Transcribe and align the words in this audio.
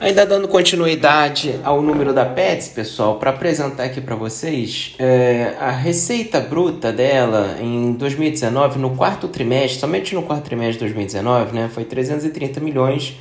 Ainda 0.00 0.24
dando 0.24 0.46
continuidade 0.46 1.58
ao 1.64 1.82
número 1.82 2.14
da 2.14 2.24
Pets, 2.24 2.68
pessoal, 2.68 3.18
para 3.18 3.30
apresentar 3.30 3.82
aqui 3.82 4.00
para 4.00 4.14
vocês, 4.14 4.94
é, 4.96 5.56
a 5.58 5.72
receita 5.72 6.38
bruta 6.38 6.92
dela 6.92 7.56
em 7.60 7.94
2019, 7.94 8.78
no 8.78 8.94
quarto 8.94 9.26
trimestre, 9.26 9.80
somente 9.80 10.14
no 10.14 10.22
quarto 10.22 10.44
trimestre 10.44 10.74
de 10.74 10.84
2019, 10.84 11.52
né, 11.52 11.68
foi 11.74 11.84
330 11.84 12.60
milhões. 12.60 13.18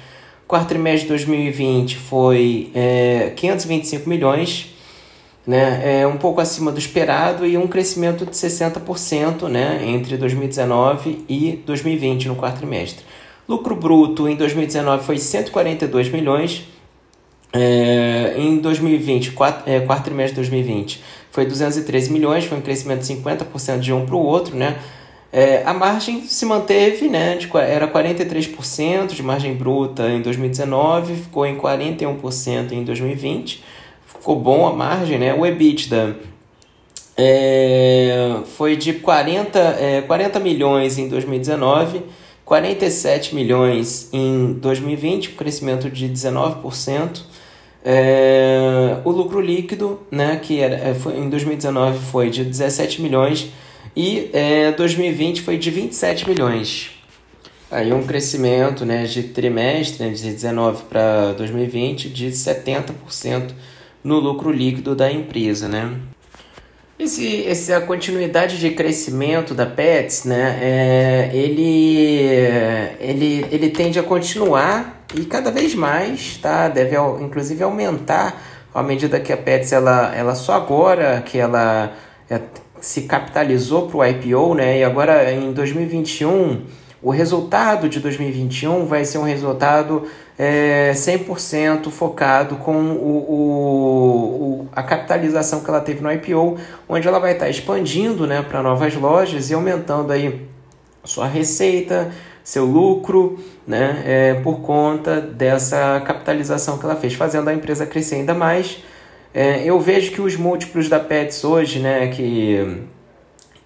Quarto 0.47 0.67
trimestre 0.67 1.01
de 1.01 1.07
2020 1.07 1.97
foi 1.97 2.69
é, 2.75 3.33
525 3.35 4.07
milhões, 4.07 4.71
né, 5.47 6.01
é 6.01 6.05
um 6.05 6.17
pouco 6.17 6.39
acima 6.39 6.71
do 6.71 6.77
esperado 6.77 7.43
e 7.43 7.57
um 7.57 7.65
crescimento 7.65 8.23
de 8.23 8.33
60% 8.33 9.49
né, 9.49 9.81
entre 9.83 10.15
2019 10.15 11.25
e 11.27 11.59
2020 11.65 12.27
no 12.27 12.35
quarto 12.35 12.57
trimestre. 12.57 13.03
Lucro 13.47 13.75
bruto 13.75 14.27
em 14.27 14.35
2019 14.35 15.03
foi 15.03 15.17
142 15.17 16.09
milhões. 16.09 16.65
É, 17.53 18.35
em 18.37 18.57
2020, 18.57 19.31
quatro, 19.31 19.71
é, 19.71 19.79
quarto 19.79 20.03
trimestre 20.03 20.35
de 20.35 20.49
2020, 20.49 21.01
foi 21.31 21.45
213 21.45 22.11
milhões, 22.11 22.43
foi 22.43 22.57
um 22.57 22.61
crescimento 22.61 22.99
de 22.99 23.15
50% 23.15 23.79
de 23.79 23.93
um 23.93 24.05
para 24.05 24.15
o 24.15 24.19
outro, 24.19 24.55
né? 24.55 24.77
É, 25.31 25.63
a 25.65 25.73
margem 25.73 26.23
se 26.23 26.45
manteve, 26.45 27.07
né? 27.07 27.37
De, 27.37 27.49
era 27.57 27.87
43% 27.87 29.13
de 29.13 29.23
margem 29.23 29.55
bruta 29.55 30.09
em 30.09 30.21
2019, 30.21 31.15
ficou 31.15 31.45
em 31.45 31.57
41% 31.57 32.73
em 32.73 32.83
2020. 32.83 33.63
Ficou 34.05 34.35
bom 34.37 34.67
a 34.67 34.73
margem, 34.73 35.17
né? 35.17 35.33
O 35.33 35.45
EBITDA 35.45 36.17
é, 37.15 38.39
foi 38.57 38.75
de 38.75 38.93
40, 38.93 39.59
é, 39.59 40.01
40 40.01 40.39
milhões 40.39 40.97
em 40.97 41.07
2019 41.07 42.03
47 42.47 43.35
milhões 43.35 44.07
em 44.13 44.53
2020, 44.53 45.31
um 45.31 45.35
crescimento 45.35 45.91
de 45.91 46.07
19%. 46.07 47.23
É, 47.83 49.01
o 49.03 49.11
lucro 49.11 49.41
líquido, 49.41 49.99
né, 50.09 50.37
que 50.37 50.61
era, 50.61 50.75
é, 50.75 50.93
foi, 50.93 51.17
em 51.17 51.29
2019 51.29 51.99
foi 52.05 52.29
de 52.29 52.45
17 52.45 53.01
milhões 53.01 53.51
e 53.93 54.29
é, 54.31 54.71
2020 54.71 55.41
foi 55.41 55.57
de 55.57 55.69
27 55.69 56.29
milhões. 56.29 56.91
Aí 57.69 57.91
um 57.91 58.03
crescimento 58.03 58.85
né, 58.85 59.03
de 59.03 59.23
trimestre, 59.23 60.05
né, 60.05 60.13
de 60.13 60.31
19 60.31 60.83
para 60.83 61.33
2020, 61.33 62.07
de 62.07 62.27
70% 62.27 63.51
no 64.01 64.19
lucro 64.19 64.53
líquido 64.53 64.95
da 64.95 65.11
empresa. 65.11 65.67
Né? 65.67 65.99
Esse, 66.99 67.45
essa 67.45 67.79
continuidade 67.81 68.59
de 68.59 68.71
crescimento 68.71 69.53
da 69.53 69.67
Pets, 69.67 70.23
né, 70.23 70.57
é, 70.59 71.29
ele, 71.31 72.27
ele, 72.99 73.45
ele 73.51 73.69
tende 73.69 73.99
a 73.99 74.03
continuar 74.03 75.05
e 75.15 75.23
cada 75.25 75.51
vez 75.51 75.75
mais, 75.75 76.37
tá? 76.37 76.67
Deve 76.67 76.97
inclusive 77.21 77.63
aumentar 77.63 78.41
à 78.73 78.81
medida 78.81 79.19
que 79.19 79.31
a 79.31 79.37
Pets 79.37 79.71
ela, 79.71 80.13
ela 80.15 80.33
só 80.33 80.53
agora 80.53 81.21
que 81.23 81.37
ela 81.37 81.93
é, 82.29 82.41
se 82.81 83.03
capitalizou 83.03 83.87
para 83.87 83.97
o 83.97 84.05
IPO, 84.05 84.55
né? 84.55 84.79
E 84.79 84.83
agora 84.83 85.31
em 85.31 85.51
2021 85.53 86.63
o 87.01 87.11
resultado 87.11 87.87
de 87.87 87.99
2021 87.99 88.85
vai 88.85 89.05
ser 89.05 89.19
um 89.19 89.23
resultado 89.23 90.07
é, 90.37 90.91
100% 90.93 91.89
focado 91.89 92.55
com 92.55 92.73
o, 92.73 93.17
o, 93.29 94.67
a 94.71 94.81
capitalização 94.81 95.61
que 95.61 95.69
ela 95.69 95.79
teve 95.81 96.01
no 96.01 96.11
IPO, 96.11 96.57
onde 96.89 97.07
ela 97.07 97.19
vai 97.19 97.33
estar 97.33 97.49
expandindo 97.49 98.25
né, 98.25 98.41
para 98.41 98.63
novas 98.63 98.95
lojas 98.95 99.49
e 99.49 99.53
aumentando 99.53 100.11
aí 100.11 100.47
sua 101.03 101.27
receita, 101.27 102.11
seu 102.43 102.65
lucro, 102.65 103.39
né, 103.65 104.03
é, 104.05 104.33
por 104.35 104.61
conta 104.61 105.21
dessa 105.21 106.01
capitalização 106.05 106.77
que 106.77 106.85
ela 106.85 106.95
fez, 106.95 107.13
fazendo 107.13 107.47
a 107.49 107.53
empresa 107.53 107.85
crescer 107.85 108.15
ainda 108.15 108.33
mais. 108.33 108.83
É, 109.33 109.63
eu 109.63 109.79
vejo 109.79 110.11
que 110.11 110.21
os 110.21 110.35
múltiplos 110.35 110.89
da 110.89 110.99
Pets 110.99 111.43
hoje, 111.43 111.79
né, 111.79 112.07
que 112.07 112.85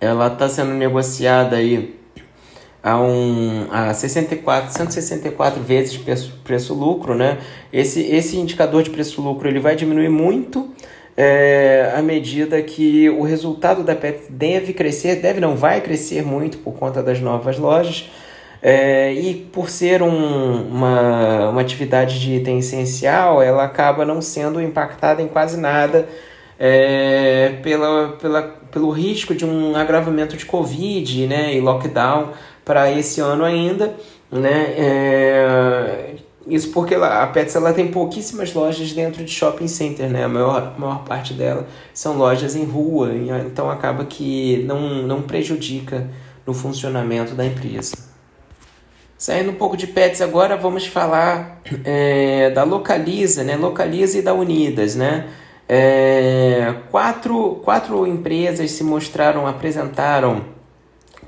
ela 0.01 0.27
está 0.27 0.49
sendo 0.49 0.73
negociada 0.73 1.55
aí 1.55 2.00
a, 2.83 2.99
um, 2.99 3.67
a 3.71 3.93
64, 3.93 4.71
164 4.73 5.61
vezes 5.61 5.99
preço-lucro, 6.43 7.15
né? 7.15 7.37
Esse, 7.71 8.01
esse 8.01 8.37
indicador 8.37 8.83
de 8.83 8.89
preço-lucro 8.89 9.47
ele 9.47 9.59
vai 9.59 9.75
diminuir 9.75 10.09
muito 10.09 10.69
é, 11.15 11.93
à 11.95 12.01
medida 12.01 12.61
que 12.61 13.09
o 13.09 13.21
resultado 13.23 13.83
da 13.83 13.95
PET 13.95 14.31
deve 14.31 14.73
crescer, 14.73 15.17
deve 15.17 15.39
não 15.39 15.55
vai 15.55 15.81
crescer 15.81 16.23
muito 16.23 16.57
por 16.59 16.73
conta 16.73 17.03
das 17.03 17.19
novas 17.19 17.57
lojas. 17.57 18.09
É, 18.63 19.11
e 19.13 19.33
por 19.51 19.69
ser 19.69 20.03
um, 20.03 20.67
uma, 20.67 21.49
uma 21.49 21.61
atividade 21.61 22.19
de 22.19 22.35
item 22.35 22.59
essencial, 22.59 23.41
ela 23.41 23.63
acaba 23.63 24.05
não 24.05 24.21
sendo 24.21 24.61
impactada 24.61 25.19
em 25.21 25.27
quase 25.27 25.59
nada 25.59 26.07
é, 26.59 27.53
pela, 27.63 28.09
pela, 28.21 28.43
pelo 28.71 28.91
risco 28.91 29.33
de 29.33 29.43
um 29.43 29.75
agravamento 29.75 30.37
de 30.37 30.45
Covid 30.45 31.25
né, 31.25 31.55
e 31.55 31.59
lockdown 31.59 32.29
para 32.63 32.91
esse 32.91 33.19
ano 33.19 33.43
ainda, 33.43 33.95
né? 34.31 34.73
É, 34.77 36.15
isso 36.47 36.71
porque 36.71 36.95
a 36.95 37.27
Pets 37.27 37.55
ela 37.55 37.71
tem 37.73 37.91
pouquíssimas 37.91 38.53
lojas 38.53 38.93
dentro 38.93 39.23
de 39.23 39.31
shopping 39.31 39.67
center, 39.67 40.09
né? 40.09 40.23
A 40.23 40.27
maior, 40.27 40.77
maior 40.77 41.03
parte 41.03 41.33
dela 41.33 41.67
são 41.93 42.17
lojas 42.17 42.55
em 42.55 42.65
rua, 42.65 43.11
então 43.13 43.69
acaba 43.69 44.05
que 44.05 44.63
não, 44.67 45.03
não 45.03 45.21
prejudica 45.21 46.09
no 46.45 46.53
funcionamento 46.53 47.35
da 47.35 47.45
empresa. 47.45 47.95
Saindo 49.17 49.51
um 49.51 49.55
pouco 49.55 49.77
de 49.77 49.85
Pets 49.85 50.19
agora, 50.19 50.57
vamos 50.57 50.87
falar 50.87 51.61
é, 51.85 52.49
da 52.49 52.63
Localiza, 52.63 53.43
né? 53.43 53.55
Localiza 53.55 54.17
e 54.17 54.21
da 54.23 54.33
Unidas, 54.33 54.95
né? 54.95 55.27
É, 55.69 56.73
quatro, 56.89 57.61
quatro 57.63 58.07
empresas 58.07 58.71
se 58.71 58.83
mostraram, 58.83 59.45
apresentaram 59.45 60.43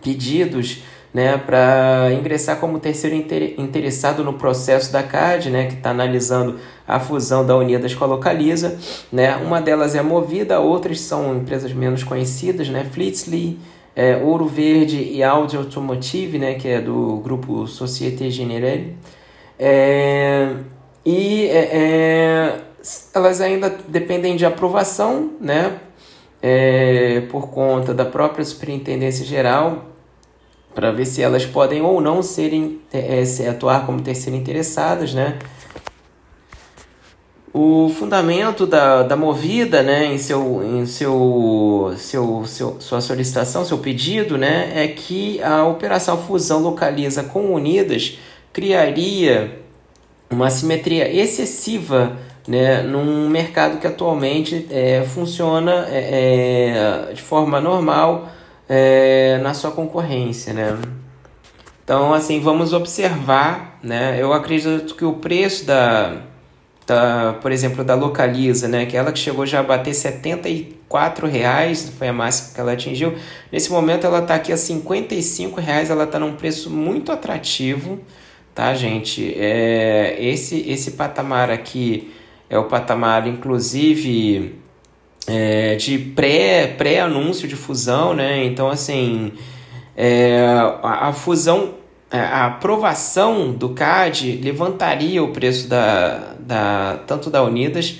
pedidos 0.03 0.83
né, 1.13 1.37
para 1.37 2.09
ingressar 2.11 2.57
como 2.59 2.79
terceiro 2.79 3.15
interessado 3.15 4.23
no 4.23 4.33
processo 4.33 4.91
da 4.91 5.03
CAD, 5.03 5.51
né, 5.51 5.67
que 5.67 5.75
está 5.75 5.91
analisando 5.91 6.59
a 6.87 6.99
fusão 6.99 7.45
da 7.45 7.55
Unidas 7.55 7.93
com 7.93 8.03
a 8.03 8.07
Localiza. 8.07 8.79
Né? 9.11 9.35
Uma 9.37 9.61
delas 9.61 9.93
é 9.93 10.01
Movida, 10.01 10.59
outras 10.59 10.99
são 11.01 11.37
empresas 11.37 11.71
menos 11.71 12.03
conhecidas, 12.03 12.67
né, 12.67 12.83
Flitzly, 12.91 13.59
é, 13.95 14.17
Ouro 14.17 14.47
Verde 14.47 14.97
e 14.97 15.21
Audi 15.21 15.55
Automotive, 15.55 16.39
né, 16.39 16.55
que 16.55 16.67
é 16.67 16.81
do 16.81 17.17
grupo 17.17 17.67
Société 17.67 18.31
Générale. 18.31 18.97
É, 19.59 20.55
e 21.05 21.45
é, 21.45 21.69
é 21.71 22.61
elas 23.13 23.39
ainda 23.39 23.73
dependem 23.87 24.35
de 24.35 24.45
aprovação, 24.45 25.33
né, 25.39 25.77
é, 26.41 27.21
por 27.29 27.49
conta 27.49 27.93
da 27.93 28.03
própria 28.03 28.43
Superintendência 28.43 29.23
Geral 29.25 29.92
para 30.73 30.91
ver 30.91 31.05
se 31.05 31.21
elas 31.21 31.45
podem 31.45 31.81
ou 31.81 32.01
não 32.01 32.21
serem 32.21 32.79
é, 32.91 33.23
se 33.25 33.47
atuar 33.47 33.85
como 33.85 34.01
terceiro 34.01 34.37
interessadas, 34.37 35.13
né? 35.13 35.37
O 37.53 37.87
fundamento 37.87 38.65
da, 38.65 39.03
da 39.03 39.15
movida, 39.15 39.83
né, 39.83 40.07
em, 40.07 40.17
seu, 40.17 40.63
em 40.63 40.87
seu, 40.87 41.93
seu, 41.97 42.45
seu, 42.47 42.81
sua 42.81 42.99
solicitação, 42.99 43.63
seu 43.63 43.77
pedido, 43.77 44.39
né, 44.39 44.71
é 44.73 44.87
que 44.87 45.39
a 45.43 45.63
operação 45.63 46.17
fusão 46.17 46.63
localiza 46.63 47.23
com 47.23 47.53
Unidas 47.53 48.17
criaria 48.51 49.59
uma 50.31 50.49
simetria 50.49 51.07
excessiva 51.13 52.17
né, 52.47 52.81
num 52.81 53.29
mercado 53.29 53.77
que 53.77 53.85
atualmente 53.85 54.67
é, 54.71 55.03
funciona 55.03 55.87
é, 55.89 57.09
é 57.09 57.13
de 57.13 57.21
forma 57.21 57.61
normal 57.61 58.29
é, 58.67 59.39
na 59.41 59.53
sua 59.53 59.71
concorrência, 59.71 60.53
né? 60.53 60.77
Então, 61.83 62.13
assim, 62.13 62.39
vamos 62.39 62.71
observar, 62.71 63.77
né? 63.83 64.17
Eu 64.19 64.31
acredito 64.31 64.95
que 64.95 65.03
o 65.03 65.13
preço 65.13 65.65
da, 65.65 66.21
da 66.87 67.33
por 67.41 67.51
exemplo, 67.51 67.83
da 67.83 67.93
Localiza, 67.93 68.67
né? 68.67 68.85
Que 68.85 68.95
ela 68.95 69.11
que 69.11 69.19
chegou 69.19 69.45
já 69.45 69.59
a 69.59 69.63
bater 69.63 69.93
74 69.93 71.27
reais, 71.27 71.91
foi 71.97 72.07
a 72.07 72.13
máxima 72.13 72.53
que 72.55 72.61
ela 72.61 72.71
atingiu. 72.71 73.13
Nesse 73.51 73.69
momento 73.69 74.07
ela 74.07 74.19
está 74.19 74.35
aqui 74.35 74.53
a 74.53 74.57
55 74.57 75.59
reais, 75.59 75.89
ela 75.89 76.05
está 76.05 76.17
num 76.17 76.35
preço 76.35 76.69
muito 76.69 77.11
atrativo, 77.11 77.99
tá, 78.55 78.73
gente? 78.73 79.33
É, 79.37 80.15
esse, 80.19 80.61
esse 80.69 80.91
patamar 80.91 81.51
aqui 81.51 82.13
é 82.49 82.57
o 82.57 82.63
patamar, 82.65 83.27
inclusive 83.27 84.62
é, 85.27 85.75
de 85.75 85.97
pré, 85.97 86.67
pré-anúncio 86.67 87.47
de 87.47 87.55
fusão, 87.55 88.13
né? 88.13 88.43
Então, 88.45 88.69
assim, 88.69 89.31
é, 89.95 90.45
a, 90.81 91.09
a, 91.09 91.13
fusão, 91.13 91.75
é, 92.11 92.19
a 92.19 92.45
aprovação 92.47 93.51
do 93.51 93.69
CAD 93.69 94.39
levantaria 94.43 95.23
o 95.23 95.29
preço 95.29 95.67
da, 95.67 96.35
da, 96.39 96.99
tanto 97.07 97.29
da 97.29 97.43
Unidas 97.43 97.99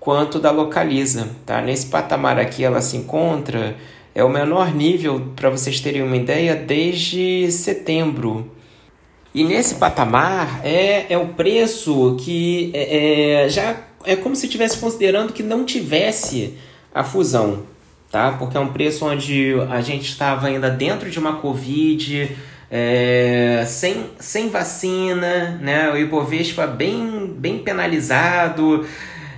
quanto 0.00 0.38
da 0.38 0.50
Localiza, 0.50 1.30
tá? 1.46 1.62
Nesse 1.62 1.86
patamar 1.86 2.38
aqui 2.38 2.62
ela 2.64 2.80
se 2.80 2.96
encontra, 2.96 3.76
é 4.14 4.22
o 4.22 4.28
menor 4.28 4.74
nível, 4.74 5.32
para 5.34 5.50
vocês 5.50 5.80
terem 5.80 6.02
uma 6.02 6.16
ideia, 6.16 6.54
desde 6.54 7.50
setembro. 7.50 8.50
E 9.34 9.42
nesse 9.42 9.76
patamar 9.76 10.60
é, 10.62 11.06
é 11.12 11.18
o 11.18 11.28
preço 11.28 12.16
que 12.20 12.70
é, 12.72 13.44
é 13.44 13.48
já 13.48 13.74
é 14.04 14.16
como 14.16 14.36
se 14.36 14.46
estivesse 14.46 14.78
considerando 14.78 15.32
que 15.32 15.42
não 15.42 15.64
tivesse 15.64 16.54
a 16.94 17.02
fusão, 17.02 17.64
tá? 18.10 18.32
Porque 18.32 18.56
é 18.56 18.60
um 18.60 18.72
preço 18.72 19.04
onde 19.04 19.54
a 19.70 19.80
gente 19.80 20.08
estava 20.08 20.46
ainda 20.46 20.70
dentro 20.70 21.10
de 21.10 21.18
uma 21.18 21.36
Covid, 21.36 22.36
é, 22.70 23.64
sem, 23.66 24.06
sem 24.18 24.48
vacina, 24.48 25.58
né? 25.60 25.90
O 25.90 25.96
Ibovespa 25.96 26.66
bem, 26.66 27.34
bem 27.36 27.58
penalizado. 27.58 28.86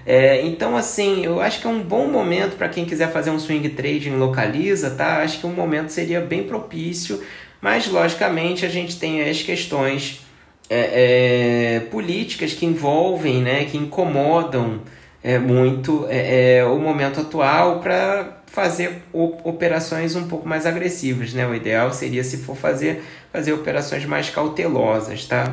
É, 0.05 0.43
então, 0.43 0.77
assim, 0.77 1.25
eu 1.25 1.41
acho 1.41 1.61
que 1.61 1.67
é 1.67 1.71
um 1.71 1.83
bom 1.83 2.09
momento 2.09 2.57
para 2.57 2.69
quem 2.69 2.85
quiser 2.85 3.11
fazer 3.11 3.31
um 3.31 3.39
swing 3.39 3.69
trading 3.71 4.17
localiza, 4.17 4.91
tá? 4.91 5.23
Acho 5.23 5.41
que 5.41 5.47
um 5.47 5.53
momento 5.53 5.91
seria 5.91 6.21
bem 6.21 6.45
propício, 6.45 7.23
mas 7.61 7.89
logicamente 7.89 8.65
a 8.65 8.69
gente 8.69 8.99
tem 8.99 9.29
as 9.29 9.43
questões 9.43 10.26
é, 10.69 11.77
é, 11.77 11.81
políticas 11.91 12.53
que 12.53 12.67
envolvem, 12.67 13.43
né, 13.43 13.65
que 13.65 13.77
incomodam 13.77 14.81
é, 15.23 15.39
muito 15.39 16.07
é, 16.09 16.59
é 16.59 16.65
o 16.65 16.79
momento 16.79 17.21
atual 17.21 17.81
para 17.81 18.37
fazer 18.47 19.03
operações 19.13 20.17
um 20.17 20.27
pouco 20.29 20.49
mais 20.49 20.65
agressivas, 20.65 21.35
né? 21.35 21.47
O 21.47 21.55
ideal 21.55 21.93
seria, 21.93 22.25
se 22.25 22.39
for 22.39 22.57
fazer, 22.57 23.05
fazer 23.31 23.53
operações 23.53 24.07
mais 24.07 24.31
cautelosas, 24.31 25.27
tá? 25.27 25.53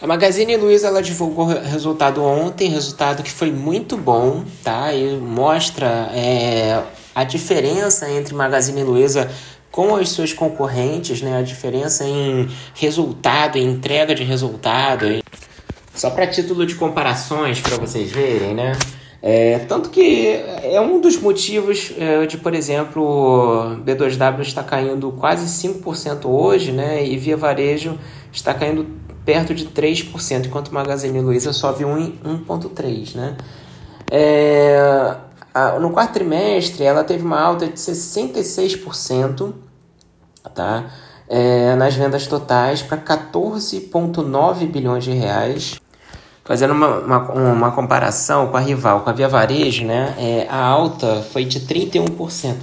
A 0.00 0.06
Magazine 0.06 0.56
Luiza 0.56 0.86
ela 0.86 1.02
divulgou 1.02 1.46
resultado 1.46 2.22
ontem, 2.22 2.68
resultado 2.68 3.22
que 3.22 3.30
foi 3.30 3.50
muito 3.50 3.96
bom, 3.96 4.44
tá? 4.62 4.92
E 4.92 5.16
mostra 5.16 6.10
é, 6.14 6.80
a 7.12 7.24
diferença 7.24 8.08
entre 8.08 8.34
Magazine 8.34 8.84
Luiza 8.84 9.28
com 9.76 9.94
as 9.94 10.08
suas 10.08 10.32
concorrentes, 10.32 11.20
né? 11.20 11.36
A 11.36 11.42
diferença 11.42 12.02
em 12.02 12.48
resultado, 12.74 13.58
em 13.58 13.72
entrega 13.72 14.14
de 14.14 14.24
resultado. 14.24 15.22
Só 15.94 16.08
para 16.08 16.26
título 16.26 16.64
de 16.64 16.76
comparações 16.76 17.60
para 17.60 17.76
vocês 17.76 18.10
verem, 18.10 18.54
né? 18.54 18.72
É, 19.20 19.58
tanto 19.68 19.90
que 19.90 20.28
é 20.62 20.80
um 20.80 20.98
dos 20.98 21.20
motivos 21.20 21.92
é, 21.98 22.24
de, 22.24 22.38
por 22.38 22.54
exemplo, 22.54 23.76
B2W 23.84 24.40
está 24.40 24.62
caindo 24.62 25.12
quase 25.12 25.44
5% 25.68 26.24
hoje, 26.24 26.72
né? 26.72 27.06
E 27.06 27.18
Via 27.18 27.36
Varejo 27.36 27.98
está 28.32 28.54
caindo 28.54 28.86
perto 29.26 29.54
de 29.54 29.66
3%, 29.66 30.46
enquanto 30.46 30.72
Magazine 30.72 31.20
Luiza 31.20 31.52
sobe 31.52 31.84
1,3%, 31.84 33.14
né? 33.14 33.36
É, 34.10 35.16
a, 35.52 35.78
no 35.78 35.90
quarto 35.90 36.14
trimestre, 36.14 36.84
ela 36.84 37.04
teve 37.04 37.22
uma 37.22 37.38
alta 37.38 37.66
de 37.66 37.74
66%, 37.74 39.65
tá? 40.48 40.84
É, 41.28 41.74
nas 41.74 41.94
vendas 41.94 42.26
totais 42.26 42.82
para 42.82 42.98
14,9 42.98 44.66
bilhões 44.66 45.04
de 45.04 45.12
reais. 45.12 45.80
Fazendo 46.44 46.72
uma, 46.72 46.98
uma, 46.98 47.32
uma, 47.32 47.72
comparação 47.72 48.46
com 48.46 48.56
a 48.56 48.60
rival, 48.60 49.00
com 49.00 49.10
a 49.10 49.12
Via 49.12 49.28
Varejo, 49.28 49.84
né? 49.84 50.14
É, 50.16 50.46
a 50.48 50.64
alta 50.64 51.26
foi 51.32 51.44
de 51.44 51.60
31%. 51.60 52.54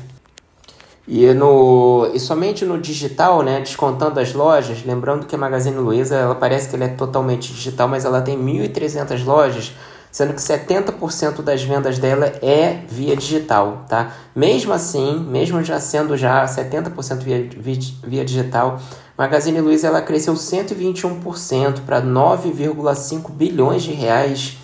E, 1.05 1.33
no, 1.33 2.09
e 2.13 2.19
somente 2.19 2.63
no 2.63 2.79
digital, 2.79 3.43
né, 3.43 3.59
descontando 3.59 4.21
as 4.21 4.33
lojas, 4.33 4.85
lembrando 4.85 5.25
que 5.25 5.35
a 5.35 5.37
Magazine 5.37 5.75
Luiza, 5.75 6.15
ela 6.15 6.35
parece 6.35 6.69
que 6.69 6.75
ela 6.75 6.85
é 6.85 6.89
totalmente 6.89 7.51
digital, 7.51 7.89
mas 7.89 8.05
ela 8.05 8.21
tem 8.21 8.37
1.300 8.37 9.25
lojas, 9.25 9.73
sendo 10.13 10.33
que 10.35 10.39
70% 10.39 11.41
das 11.41 11.63
vendas 11.63 11.97
dela 11.97 12.27
é 12.39 12.83
via 12.87 13.17
digital, 13.17 13.83
tá? 13.89 14.13
Mesmo 14.35 14.71
assim, 14.71 15.25
mesmo 15.27 15.63
já 15.63 15.79
sendo 15.79 16.15
já 16.15 16.45
70% 16.45 17.17
via, 17.17 17.49
via, 17.49 17.79
via 18.05 18.23
digital, 18.23 18.79
Magazine 19.17 19.59
Luiza 19.59 19.87
ela 19.87 20.03
cresceu 20.03 20.35
121% 20.35 21.81
para 21.83 21.99
9,5 21.99 23.31
bilhões 23.31 23.81
de 23.81 23.91
reais 23.91 24.57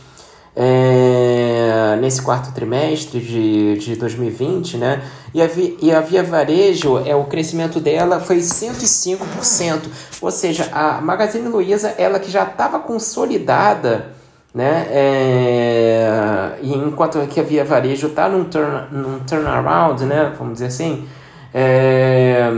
é, 0.56 1.98
nesse 2.00 2.22
quarto 2.22 2.54
trimestre 2.54 3.20
de, 3.20 3.76
de 3.80 3.96
2020, 3.96 4.78
né? 4.78 5.02
E 5.34 5.42
a, 5.42 5.50
e 5.82 5.92
a 5.92 6.00
Via 6.00 6.22
Varejo, 6.22 7.00
é, 7.00 7.16
o 7.16 7.24
crescimento 7.24 7.80
dela 7.80 8.20
foi 8.20 8.38
105%. 8.38 9.82
Ou 10.22 10.30
seja, 10.30 10.70
a 10.72 11.02
Magazine 11.02 11.48
Luiza, 11.48 11.96
ela 11.98 12.20
que 12.20 12.30
já 12.30 12.44
estava 12.44 12.80
consolidada, 12.80 14.19
né? 14.54 14.88
É, 14.90 16.60
enquanto 16.64 17.20
que 17.28 17.40
a 17.40 17.44
Via 17.44 17.64
Varejo 17.64 18.08
está 18.08 18.28
num, 18.28 18.46
turn, 18.46 18.88
num 18.92 19.20
turnaround, 19.20 20.06
né? 20.06 20.34
Vamos 20.38 20.54
dizer 20.54 20.68
assim, 20.68 21.08
é, 21.54 22.52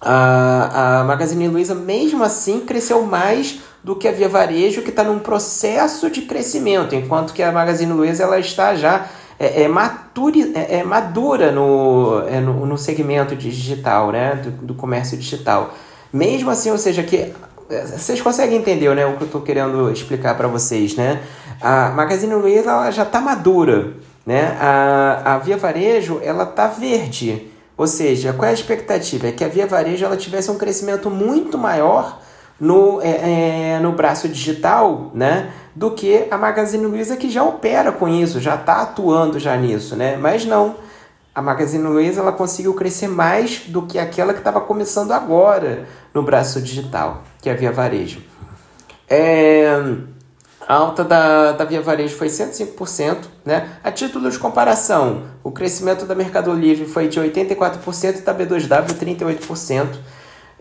a, 0.00 1.00
a 1.00 1.04
Magazine 1.04 1.48
Luiza, 1.48 1.74
mesmo 1.74 2.22
assim, 2.22 2.60
cresceu 2.60 3.02
mais 3.04 3.60
do 3.82 3.96
que 3.96 4.06
a 4.06 4.12
Via 4.12 4.28
Varejo, 4.28 4.82
que 4.82 4.90
está 4.90 5.02
num 5.02 5.18
processo 5.18 6.10
de 6.10 6.22
crescimento, 6.22 6.94
enquanto 6.94 7.32
que 7.32 7.42
a 7.42 7.50
Magazine 7.50 7.92
Luiza 7.92 8.22
ela 8.22 8.38
está 8.38 8.74
já 8.74 9.06
é, 9.38 9.62
é, 9.62 9.68
maturi, 9.68 10.52
é, 10.54 10.80
é 10.80 10.84
madura 10.84 11.50
no, 11.50 12.22
é, 12.28 12.40
no, 12.40 12.66
no, 12.66 12.76
segmento 12.76 13.34
digital, 13.34 14.12
né? 14.12 14.34
Do, 14.34 14.50
do, 14.50 14.74
comércio 14.74 15.16
digital. 15.16 15.72
Mesmo 16.12 16.50
assim, 16.50 16.70
ou 16.70 16.76
seja, 16.76 17.02
que 17.02 17.32
vocês 17.70 18.20
conseguem 18.20 18.58
entender 18.58 18.92
né, 18.94 19.06
o 19.06 19.16
que 19.16 19.22
eu 19.22 19.26
estou 19.26 19.40
querendo 19.40 19.90
explicar 19.90 20.36
para 20.36 20.48
vocês, 20.48 20.96
né? 20.96 21.22
A 21.60 21.90
Magazine 21.90 22.34
Luiza 22.34 22.70
ela 22.70 22.90
já 22.90 23.04
está 23.04 23.20
madura, 23.20 23.94
né? 24.26 24.56
A, 24.60 25.34
a 25.34 25.38
Via 25.38 25.56
Varejo 25.56 26.20
ela 26.22 26.42
está 26.44 26.66
verde. 26.66 27.48
Ou 27.76 27.86
seja, 27.86 28.32
qual 28.32 28.46
é 28.46 28.50
a 28.50 28.54
expectativa? 28.54 29.28
É 29.28 29.32
que 29.32 29.44
a 29.44 29.48
Via 29.48 29.66
Varejo 29.66 30.04
ela 30.04 30.16
tivesse 30.16 30.50
um 30.50 30.58
crescimento 30.58 31.08
muito 31.08 31.56
maior 31.56 32.18
no, 32.58 33.00
é, 33.00 33.76
é, 33.76 33.78
no 33.80 33.92
braço 33.92 34.28
digital, 34.28 35.10
né? 35.14 35.50
Do 35.74 35.92
que 35.92 36.26
a 36.30 36.36
Magazine 36.36 36.84
Luiza 36.84 37.16
que 37.16 37.30
já 37.30 37.42
opera 37.44 37.92
com 37.92 38.08
isso, 38.08 38.40
já 38.40 38.56
está 38.56 38.82
atuando 38.82 39.38
já 39.38 39.56
nisso, 39.56 39.94
né? 39.96 40.16
Mas 40.16 40.44
não, 40.44 40.74
a 41.40 41.42
Magazine 41.42 41.82
Luiza 41.82 42.20
ela 42.20 42.32
conseguiu 42.32 42.74
crescer 42.74 43.08
mais 43.08 43.60
do 43.66 43.82
que 43.82 43.98
aquela 43.98 44.34
que 44.34 44.40
estava 44.40 44.60
começando 44.60 45.12
agora 45.12 45.86
no 46.12 46.22
braço 46.22 46.60
digital, 46.60 47.22
que 47.40 47.48
é 47.48 47.52
a 47.52 47.56
Via 47.56 47.72
Varejo. 47.72 48.22
É, 49.08 49.66
a 50.68 50.74
alta 50.74 51.02
da, 51.02 51.52
da 51.52 51.64
Via 51.64 51.80
Varejo 51.80 52.14
foi 52.14 52.28
105%. 52.28 53.16
Né? 53.42 53.70
A 53.82 53.90
título 53.90 54.30
de 54.30 54.38
comparação, 54.38 55.22
o 55.42 55.50
crescimento 55.50 56.04
da 56.04 56.14
Mercado 56.14 56.52
Livre 56.52 56.84
foi 56.84 57.08
de 57.08 57.18
84% 57.18 58.18
e 58.18 58.20
da 58.20 58.34
B2W 58.34 58.92
38%. 58.98 59.96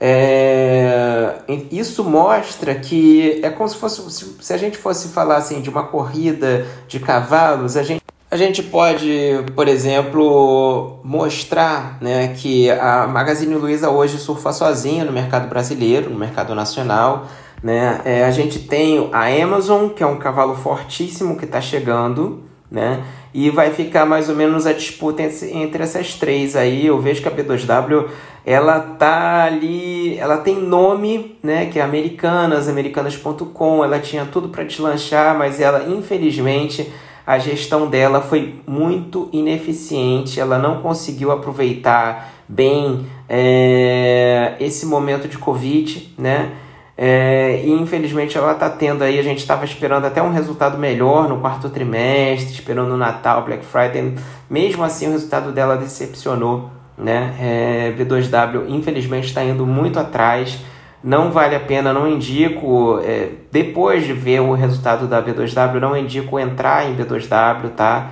É, 0.02 1.40
isso 1.70 2.06
mostra 2.06 2.74
que 2.74 3.42
é 3.44 3.50
como 3.50 3.68
se 3.68 3.76
fosse 3.76 4.02
se 4.40 4.54
a 4.54 4.58
gente 4.58 4.78
fosse 4.78 5.10
falar 5.10 5.36
assim 5.36 5.59
de 5.59 5.69
uma 5.69 5.83
corrida 5.88 6.66
de 6.88 7.02
cavalos, 7.02 7.76
a 7.76 7.83
gente, 7.83 7.98
a 8.31 8.38
gente 8.38 8.62
pode, 8.62 9.44
por 9.56 9.68
exemplo, 9.68 11.00
mostrar 11.04 11.98
né, 12.00 12.36
que 12.38 12.69
a 12.69 13.07
Magazine 13.07 13.56
Luiza 13.56 13.90
hoje 13.90 14.19
surfa 14.19 14.54
sozinha 14.54 15.04
no 15.04 15.12
mercado 15.12 15.50
brasileiro, 15.50 16.12
no 16.12 16.19
mercado 16.19 16.54
nacional. 16.54 17.26
Né? 17.64 18.00
É, 18.06 18.26
a 18.26 18.31
gente 18.31 18.59
tem 18.59 19.09
a 19.12 19.26
Amazon, 19.44 19.90
que 19.90 20.04
é 20.04 20.06
um 20.06 20.19
cavalo 20.19 20.56
fortíssimo 20.56 21.38
que 21.38 21.45
está 21.45 21.59
chegando, 21.59 22.44
né? 22.71 23.04
E 23.33 23.50
vai 23.50 23.71
ficar 23.71 24.06
mais 24.06 24.30
ou 24.30 24.36
menos 24.36 24.66
a 24.66 24.74
disputa 24.74 25.24
entre 25.24 25.83
essas 25.83 26.14
três 26.14 26.56
aí. 26.56 26.86
Eu 26.86 27.00
vejo 27.00 27.21
que 27.21 27.28
a 27.28 27.31
B2W 27.31 28.07
ela 28.45 28.80
tá 28.80 29.44
ali, 29.44 30.18
ela 30.18 30.38
tem 30.38 30.56
nome, 30.56 31.38
né, 31.44 31.66
que 31.66 31.80
é 31.80 31.81
Americanas, 31.81 32.68
americanas.com, 32.68 33.83
ela 33.83 34.00
tinha 34.00 34.26
tudo 34.26 34.50
para 34.50 34.64
deslanchar, 34.64 35.38
mas 35.38 35.59
ela 35.59 35.88
infelizmente 35.90 36.92
a 37.30 37.38
gestão 37.38 37.88
dela 37.88 38.21
foi 38.21 38.56
muito 38.66 39.30
ineficiente, 39.31 40.40
ela 40.40 40.57
não 40.57 40.81
conseguiu 40.81 41.31
aproveitar 41.31 42.33
bem 42.48 43.06
é, 43.30 44.56
esse 44.59 44.88
momento 44.88 45.28
de 45.28 45.38
Covid, 45.38 46.12
né? 46.18 46.54
É, 46.98 47.62
e 47.64 47.69
infelizmente 47.69 48.36
ela 48.36 48.54
está 48.54 48.68
tendo 48.68 49.04
aí, 49.04 49.19
a 49.19 49.21
gente 49.21 49.38
estava 49.38 49.64
esperando 49.64 50.06
até 50.06 50.19
um 50.24 50.31
resultado 50.31 50.76
melhor 50.80 51.30
no 51.30 51.38
quarto 51.38 51.69
trimestre, 51.69 52.52
esperando 52.52 52.95
o 52.95 52.98
Natal, 52.98 53.45
Black 53.45 53.64
Friday. 53.64 54.16
Mesmo 54.50 54.83
assim, 54.83 55.07
o 55.07 55.12
resultado 55.12 55.52
dela 55.52 55.78
decepcionou. 55.78 56.71
Né? 56.98 57.36
É, 57.40 57.94
B2W 57.95 58.69
infelizmente 58.69 59.28
está 59.28 59.44
indo 59.44 59.68
muito 59.68 60.00
atrás. 60.00 60.57
Não 61.03 61.31
vale 61.31 61.56
a 61.56 61.59
pena, 61.59 61.94
não 61.94 62.07
indico, 62.07 62.99
é, 63.03 63.29
depois 63.51 64.03
de 64.03 64.11
ver 64.11 64.41
o 64.41 64.53
resultado 64.53 65.07
da 65.07 65.23
B2W, 65.23 65.79
não 65.79 65.95
indico 65.95 66.37
entrar 66.37 66.89
em 66.89 66.95
B2W, 66.95 67.69
tá? 67.69 68.11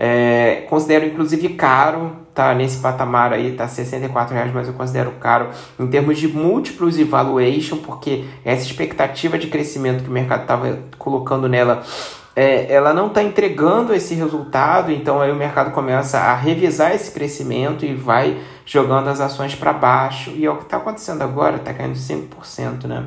É, 0.00 0.64
considero 0.70 1.04
inclusive 1.04 1.48
caro, 1.50 2.12
tá 2.32 2.54
nesse 2.54 2.78
patamar 2.78 3.32
aí, 3.32 3.50
tá 3.50 3.66
64 3.66 4.32
reais, 4.32 4.52
mas 4.54 4.68
eu 4.68 4.74
considero 4.74 5.10
caro 5.18 5.48
em 5.80 5.88
termos 5.88 6.16
de 6.16 6.28
múltiplos 6.28 6.96
e 6.96 7.02
valuation, 7.02 7.78
porque 7.78 8.26
essa 8.44 8.64
expectativa 8.64 9.36
de 9.36 9.48
crescimento 9.48 10.04
que 10.04 10.08
o 10.08 10.12
mercado 10.12 10.42
estava 10.42 10.78
colocando 10.96 11.48
nela, 11.48 11.82
é, 12.36 12.72
ela 12.72 12.94
não 12.94 13.08
está 13.08 13.20
entregando 13.20 13.92
esse 13.92 14.14
resultado, 14.14 14.92
então 14.92 15.20
aí 15.20 15.32
o 15.32 15.34
mercado 15.34 15.72
começa 15.72 16.18
a 16.20 16.36
revisar 16.36 16.94
esse 16.94 17.10
crescimento 17.10 17.84
e 17.84 17.92
vai 17.92 18.36
jogando 18.68 19.08
as 19.08 19.18
ações 19.18 19.54
para 19.54 19.72
baixo. 19.72 20.30
E 20.30 20.44
é 20.44 20.50
o 20.50 20.58
que 20.58 20.64
está 20.64 20.76
acontecendo 20.76 21.22
agora, 21.22 21.56
está 21.56 21.72
caindo 21.72 21.96
5%, 21.96 22.84
né? 22.84 23.06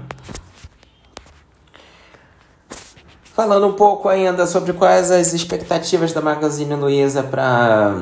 Falando 3.24 3.68
um 3.68 3.74
pouco 3.74 4.10
ainda 4.10 4.46
sobre 4.46 4.74
quais 4.74 5.12
as 5.12 5.34
expectativas 5.34 6.12
da 6.12 6.22
Magazine 6.22 6.74
Luiza 6.75 7.24
para 7.24 7.96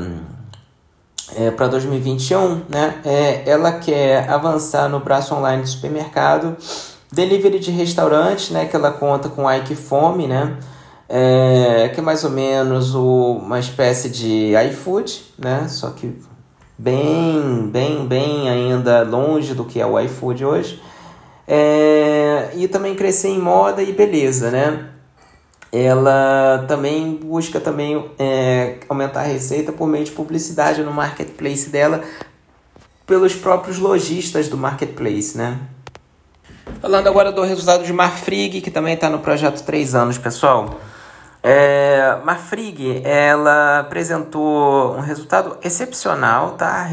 é, 1.36 1.52
para 1.52 1.68
2021, 1.68 2.64
né? 2.68 3.00
É, 3.06 3.48
ela 3.48 3.74
quer 3.74 4.28
avançar 4.30 4.90
no 4.90 5.00
braço 5.00 5.36
online 5.36 5.62
do 5.62 5.68
supermercado, 5.68 6.58
delivery 7.12 7.60
de 7.60 7.72
restaurantes, 7.72 8.50
né? 8.50 8.66
Que 8.66 8.76
ela 8.76 8.92
conta 8.92 9.30
com 9.30 9.52
Ike 9.52 9.76
Fome, 9.76 10.28
né? 10.28 10.58
É, 11.08 11.90
que 11.94 12.00
é 12.00 12.04
mais 12.04 12.24
ou 12.24 12.30
menos 12.32 12.96
o, 12.96 13.34
uma 13.34 13.60
espécie 13.60 14.10
de 14.10 14.54
iFood, 14.70 15.34
né? 15.38 15.68
Só 15.68 15.92
que 15.92 16.20
bem, 16.80 17.70
bem, 17.72 18.08
bem 18.08 18.50
ainda 18.50 19.04
longe 19.04 19.54
do 19.54 19.66
que 19.66 19.80
é 19.80 19.86
o 19.86 20.00
iFood 20.00 20.46
hoje. 20.46 20.82
É, 21.48 22.52
e 22.56 22.68
também 22.68 22.96
crescer 22.96 23.30
em 23.30 23.40
moda 23.40 23.84
e 23.84 23.92
beleza, 23.92 24.50
né? 24.50 24.90
ela 25.72 26.66
também 26.68 27.16
busca 27.16 27.60
também 27.60 28.10
é, 28.18 28.78
aumentar 28.90 29.22
a 29.22 29.24
receita 29.24 29.72
por 29.72 29.88
meio 29.88 30.04
de 30.04 30.12
publicidade 30.12 30.82
no 30.82 30.92
marketplace 30.92 31.70
dela 31.70 32.04
pelos 33.06 33.36
próprios 33.36 33.78
lojistas 33.78 34.48
do 34.48 34.58
marketplace, 34.58 35.38
né? 35.38 35.60
Falando 36.82 37.08
agora 37.08 37.32
do 37.32 37.42
resultado 37.44 37.84
de 37.84 37.92
Marfrig, 37.92 38.62
que 38.62 38.72
também 38.72 38.94
está 38.94 39.10
no 39.10 39.20
projeto 39.20 39.64
3 39.64 39.96
anos, 39.96 40.18
pessoal. 40.18 40.80
É, 41.42 42.18
Marfrig, 42.26 43.02
ela 43.06 43.80
apresentou 43.80 44.96
um 44.96 45.00
resultado 45.00 45.58
excepcional, 45.64 46.52
tá? 46.52 46.90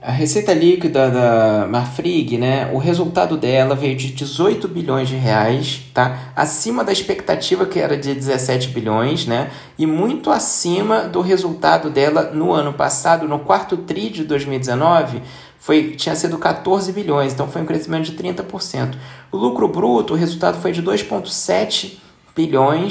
A 0.00 0.10
receita 0.10 0.52
líquida 0.52 1.10
da 1.10 1.66
Marfrig, 1.68 2.38
né, 2.38 2.70
o 2.72 2.78
resultado 2.78 3.36
dela 3.36 3.74
veio 3.74 3.96
de 3.96 4.12
18 4.12 4.66
bilhões 4.66 5.08
de 5.08 5.16
reais, 5.16 5.82
tá? 5.94 6.32
Acima 6.34 6.82
da 6.82 6.92
expectativa 6.92 7.66
que 7.66 7.78
era 7.78 7.96
de 7.96 8.14
17 8.14 8.68
bilhões, 8.68 9.26
né? 9.26 9.50
E 9.76 9.86
muito 9.86 10.30
acima 10.30 11.02
do 11.02 11.20
resultado 11.20 11.90
dela 11.90 12.30
no 12.32 12.52
ano 12.52 12.72
passado, 12.72 13.28
no 13.28 13.40
quarto 13.40 13.76
tri 13.76 14.08
de 14.08 14.24
2019, 14.24 15.22
foi, 15.58 15.90
tinha 15.96 16.14
sido 16.16 16.38
14 16.38 16.92
bilhões, 16.92 17.32
então 17.32 17.48
foi 17.48 17.62
um 17.62 17.66
crescimento 17.66 18.10
de 18.10 18.16
30%. 18.16 18.94
O 19.30 19.36
lucro 19.36 19.68
bruto, 19.68 20.14
o 20.14 20.16
resultado 20.16 20.60
foi 20.60 20.72
de 20.72 20.82
2,7 20.82 21.84
bilhões, 21.84 22.07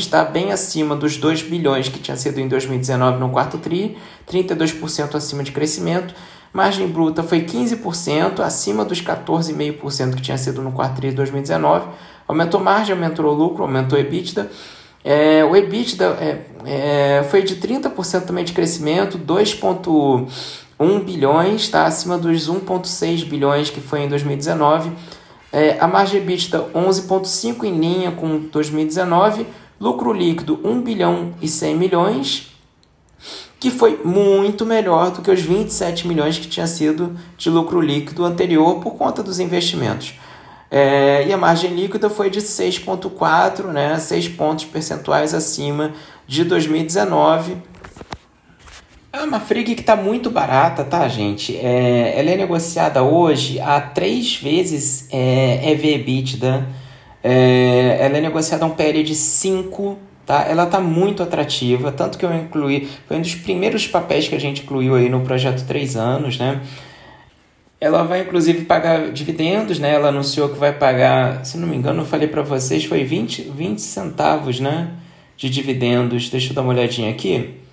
tá 0.10 0.26
bem 0.26 0.52
acima 0.52 0.96
dos 0.96 1.18
2 1.18 1.44
bilhões 1.44 1.88
que 1.88 2.00
tinha 2.00 2.18
sido 2.18 2.40
em 2.40 2.48
2019 2.48 3.20
no 3.20 3.30
quarto 3.30 3.58
tri, 3.58 3.98
32% 4.30 5.16
acima 5.16 5.44
de 5.44 5.52
crescimento. 5.52 6.14
Margem 6.52 6.88
bruta 6.88 7.24
foi 7.24 7.42
15%, 7.42 8.40
acima 8.40 8.84
dos 8.84 9.02
14,5% 9.02 10.16
que 10.16 10.22
tinha 10.22 10.38
sido 10.38 10.62
no 10.62 10.72
quarto 10.72 10.96
tri 10.96 11.10
de 11.10 11.16
2019. 11.16 11.88
Aumentou 12.28 12.60
margem, 12.60 12.94
aumentou 12.94 13.32
lucro, 13.34 13.64
aumentou 13.64 13.98
EBITDA. 13.98 14.50
É, 15.04 15.46
o 15.46 15.56
EBITDA 15.56 16.06
é, 16.20 16.42
é, 16.66 17.24
foi 17.30 17.42
de 17.42 17.56
30% 17.56 18.26
também 18.26 18.44
de 18.44 18.52
crescimento, 18.52 19.18
2,1 19.18 21.04
bilhões, 21.06 21.62
está 21.62 21.86
acima 21.86 22.18
dos 22.18 22.50
1,6 22.50 23.24
bilhões 23.26 23.70
que 23.70 23.80
foi 23.80 24.02
em 24.02 24.10
2019. 24.10 24.92
É, 25.52 25.80
a 25.80 25.88
margem 25.88 26.22
EBITDA 26.22 26.70
11,5 26.74 27.64
em 27.64 27.80
linha 27.80 28.12
com 28.12 28.40
2019. 28.40 29.46
Lucro 29.80 30.12
líquido 30.12 30.60
1 30.64 30.82
bilhão 30.82 31.34
e 31.40 31.48
100 31.48 31.76
milhões, 31.76 32.52
que 33.60 33.70
foi 33.70 34.02
muito 34.04 34.66
melhor 34.66 35.12
do 35.12 35.22
que 35.22 35.30
os 35.30 35.40
27 35.40 36.08
milhões 36.08 36.40
que 36.40 36.48
tinha 36.48 36.66
sido 36.66 37.16
de 37.38 37.50
lucro 37.50 37.80
líquido 37.80 38.26
anterior 38.26 38.80
por 38.80 38.96
conta 38.96 39.22
dos 39.22 39.40
investimentos. 39.40 40.16
É, 40.70 41.26
e 41.28 41.32
a 41.32 41.38
margem 41.38 41.74
líquida 41.76 42.10
foi 42.10 42.30
de 42.30 42.42
6,4, 42.42 43.68
né, 43.68 43.98
6 44.00 44.30
pontos 44.30 44.66
percentuais 44.66 45.34
acima 45.34 45.94
de 46.28 46.44
2019. 46.44 47.58
É 49.18 49.24
uma 49.24 49.40
frig 49.40 49.74
que 49.74 49.82
está 49.82 49.96
muito 49.96 50.30
barata, 50.30 50.84
tá, 50.84 51.08
gente? 51.08 51.58
É, 51.58 52.14
ela 52.16 52.30
é 52.30 52.38
negociada 52.38 53.02
hoje 53.02 53.60
a 53.60 53.82
3 53.82 54.36
vezes 54.36 55.08
é, 55.12 55.72
EV/EBITDA. 55.72 56.68
É, 57.24 57.98
ela 58.00 58.20
é 58.20 58.22
negociada 58.22 58.64
a 58.64 58.68
um 58.68 58.76
PL 58.76 59.02
de 59.02 59.16
5 59.16 59.98
tá? 60.24 60.46
Ela 60.48 60.66
está 60.66 60.80
muito 60.80 61.24
atrativa, 61.24 61.92
tanto 61.92 62.16
que 62.20 62.26
eu 62.26 62.32
incluí, 62.32 62.88
foi 63.08 63.18
um 63.18 63.22
dos 63.22 63.34
primeiros 63.34 63.88
papéis 63.88 64.28
que 64.28 64.36
a 64.36 64.40
gente 64.40 64.62
incluiu 64.62 64.94
aí 64.94 65.10
no 65.10 65.22
projeto 65.22 65.66
3 65.66 65.96
anos, 65.96 66.38
né? 66.38 66.62
Ela 67.82 68.04
vai 68.04 68.22
inclusive 68.22 68.66
pagar 68.66 69.12
dividendos, 69.12 69.80
né? 69.80 69.96
Ela 69.96 70.10
anunciou 70.10 70.50
que 70.50 70.60
vai 70.60 70.74
pagar, 70.74 71.44
se 71.44 71.58
não 71.58 71.68
me 71.68 71.76
engano, 71.76 72.02
eu 72.02 72.06
falei 72.06 72.28
para 72.28 72.44
vocês, 72.44 72.86
foi 72.86 73.04
20, 73.04 73.50
20 73.56 73.80
centavos, 73.82 74.60
né? 74.60 74.92
De 75.36 75.50
dividendos. 75.50 76.30
Deixa 76.30 76.52
eu 76.52 76.56
dar 76.56 76.62
uma 76.62 76.74
olhadinha 76.74 77.10
aqui. 77.10 77.66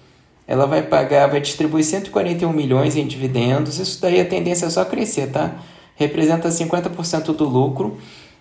Ela 0.46 0.66
vai 0.66 0.82
pagar, 0.82 1.28
vai 1.28 1.40
distribuir 1.40 1.84
141 1.84 2.52
milhões 2.52 2.96
em 2.96 3.06
dividendos. 3.06 3.78
Isso 3.78 4.00
daí 4.00 4.20
a 4.20 4.24
tendência 4.24 4.66
é 4.66 4.70
só 4.70 4.84
crescer, 4.84 5.28
tá? 5.28 5.52
Representa 5.96 6.48
50% 6.48 7.34
do 7.34 7.44
lucro. 7.44 7.98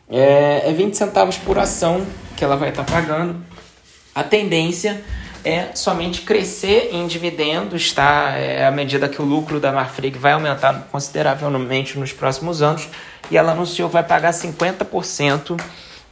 É, 0.10 0.64
é 0.66 0.74
20 0.74 0.96
centavos 0.96 1.38
por 1.38 1.58
ação 1.58 2.06
que 2.36 2.44
ela 2.44 2.58
vai 2.58 2.70
estar 2.70 2.84
tá 2.84 2.92
pagando 2.92 3.54
a 4.16 4.24
tendência 4.24 5.04
é 5.44 5.76
somente 5.76 6.22
crescer 6.22 6.90
em 6.94 7.06
dividendos, 7.08 7.92
tá? 7.92 8.34
É, 8.38 8.66
à 8.66 8.72
medida 8.72 9.10
que 9.10 9.22
o 9.22 9.26
lucro 9.26 9.60
da 9.60 9.72
Marfrig 9.72 10.18
vai 10.18 10.34
aumentar 10.34 10.88
consideravelmente 10.92 11.98
nos 11.98 12.14
próximos 12.14 12.62
anos, 12.62 12.88
e 13.30 13.38
ela 13.38 13.52
anunciou 13.52 13.90
que 13.90 13.94
vai 13.94 14.04
pagar 14.04 14.32
50% 14.32 15.60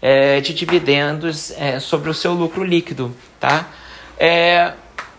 é, 0.02 0.42
de 0.42 0.54
dividendos 0.54 1.52
é, 1.52 1.80
sobre 1.80 2.10
o 2.10 2.14
seu 2.14 2.34
lucro 2.34 2.64
líquido, 2.64 3.16
tá? 3.40 3.68
É, 4.20 4.74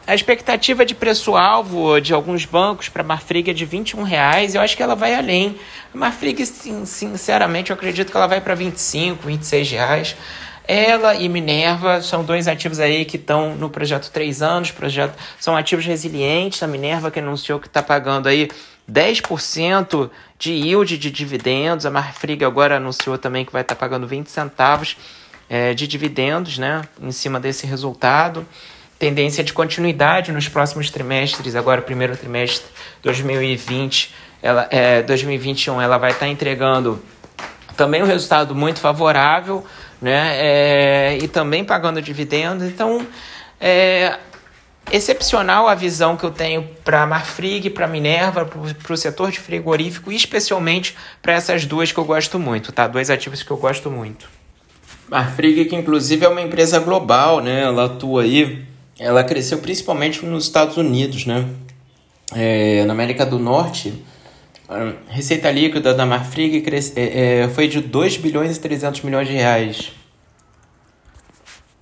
a 0.06 0.14
expectativa 0.14 0.84
de 0.84 0.94
preço-alvo 0.94 2.00
de 2.00 2.12
alguns 2.12 2.44
bancos 2.44 2.88
para 2.88 3.02
a 3.02 3.06
Marfrig 3.06 3.50
é 3.50 3.54
de 3.54 3.64
R$ 3.64 3.78
21,00. 3.78 4.54
Eu 4.54 4.60
acho 4.60 4.76
que 4.76 4.82
ela 4.82 4.96
vai 4.96 5.14
além. 5.14 5.56
A 5.94 5.96
Marfrig, 5.96 6.44
sinceramente, 6.44 7.70
eu 7.70 7.74
acredito 7.74 8.10
que 8.10 8.16
ela 8.16 8.26
vai 8.26 8.40
para 8.40 8.54
R$ 8.54 8.64
25, 8.64 9.28
R$ 9.28 9.34
26,00. 9.36 10.16
Ela 10.66 11.14
e 11.16 11.28
Minerva 11.28 12.00
são 12.02 12.24
dois 12.24 12.46
ativos 12.46 12.78
aí 12.78 13.04
que 13.04 13.16
estão 13.16 13.54
no 13.54 13.68
projeto 13.68 14.10
três 14.10 14.42
anos. 14.42 14.70
Projeto, 14.70 15.16
são 15.38 15.56
ativos 15.56 15.84
resilientes. 15.84 16.62
A 16.62 16.66
Minerva 16.66 17.10
que 17.10 17.18
anunciou 17.18 17.58
que 17.58 17.66
está 17.66 17.82
pagando 17.82 18.28
aí 18.28 18.48
10% 18.90 20.10
de 20.38 20.52
yield 20.52 20.98
de 20.98 21.10
dividendos. 21.10 21.86
A 21.86 21.90
Marfrig 21.90 22.44
agora 22.44 22.76
anunciou 22.76 23.18
também 23.18 23.44
que 23.44 23.52
vai 23.52 23.62
estar 23.62 23.74
tá 23.74 23.78
pagando 23.78 24.06
20 24.06 24.28
centavos 24.28 24.96
é, 25.48 25.74
de 25.74 25.86
dividendos 25.86 26.58
né, 26.58 26.82
em 27.00 27.12
cima 27.12 27.38
desse 27.38 27.66
resultado. 27.66 28.46
Tendência 29.02 29.42
de 29.42 29.52
continuidade 29.52 30.30
nos 30.30 30.48
próximos 30.48 30.88
trimestres. 30.88 31.56
Agora, 31.56 31.82
primeiro 31.82 32.16
trimestre 32.16 32.64
2020, 33.02 34.14
ela, 34.40 34.68
é, 34.70 35.02
2021, 35.02 35.82
ela 35.82 35.98
vai 35.98 36.12
estar 36.12 36.26
tá 36.26 36.28
entregando 36.30 37.02
também 37.76 38.00
um 38.00 38.06
resultado 38.06 38.54
muito 38.54 38.78
favorável 38.78 39.66
né? 40.00 40.36
É, 40.36 41.18
e 41.20 41.26
também 41.26 41.64
pagando 41.64 42.00
dividendos. 42.00 42.68
Então, 42.68 43.04
é 43.60 44.18
excepcional 44.90 45.66
a 45.66 45.74
visão 45.74 46.16
que 46.16 46.22
eu 46.22 46.30
tenho 46.30 46.68
para 46.84 47.02
a 47.02 47.06
Marfrig, 47.06 47.70
para 47.70 47.86
a 47.86 47.88
Minerva, 47.88 48.44
para 48.44 48.92
o 48.92 48.96
setor 48.96 49.32
de 49.32 49.40
frigorífico 49.40 50.12
e 50.12 50.16
especialmente 50.16 50.96
para 51.20 51.32
essas 51.32 51.64
duas 51.64 51.90
que 51.90 51.98
eu 51.98 52.04
gosto 52.04 52.38
muito, 52.38 52.70
tá? 52.70 52.86
Dois 52.86 53.10
ativos 53.10 53.42
que 53.42 53.50
eu 53.50 53.56
gosto 53.56 53.90
muito. 53.90 54.28
Marfrig, 55.08 55.64
que 55.64 55.74
inclusive 55.74 56.24
é 56.24 56.28
uma 56.28 56.40
empresa 56.40 56.78
global, 56.78 57.40
né? 57.40 57.62
Ela 57.62 57.86
atua 57.86 58.22
aí, 58.22 58.70
ela 58.98 59.24
cresceu 59.24 59.58
principalmente 59.58 60.24
nos 60.24 60.44
Estados 60.44 60.76
Unidos, 60.76 61.26
né? 61.26 61.48
É, 62.34 62.84
na 62.84 62.92
América 62.92 63.26
do 63.26 63.38
Norte, 63.38 64.02
a 64.68 64.94
receita 65.08 65.50
líquida 65.50 65.92
da 65.92 66.06
Marfrig 66.06 66.62
cresce, 66.62 66.92
é, 66.96 67.42
é, 67.42 67.48
foi 67.48 67.68
de 67.68 67.80
2 67.80 68.16
bilhões 68.16 68.56
e 68.56 68.60
300 68.60 69.02
milhões 69.02 69.28
de 69.28 69.34
reais. 69.34 69.92